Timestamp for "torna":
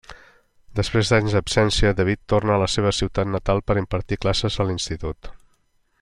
2.33-2.55